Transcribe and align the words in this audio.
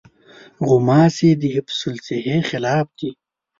غوماشې 0.67 1.29
د 1.41 1.43
حفظالصحې 1.55 2.37
خلاف 2.49 2.87
دي. 2.99 3.11